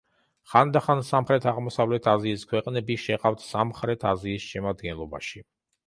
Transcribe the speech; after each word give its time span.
ხანდახან 0.53 1.01
სამხრეთ-აღმოსავლეთ 1.09 2.09
აზიის 2.15 2.47
ქვეყნები 2.55 2.99
შეჰყავთ 3.05 3.47
სამხრეთ 3.53 4.11
აზიის 4.17 4.51
შემადგენლობაში. 4.53 5.49